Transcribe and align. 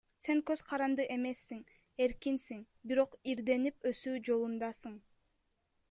Сен 0.25 0.39
көз 0.45 0.61
каранды 0.69 1.03
эмессиң, 1.15 1.59
эркинсиң, 2.07 2.65
бирок 2.93 3.15
ирденип, 3.35 3.79
өсүү 3.93 4.27
жолундасың. 4.31 4.99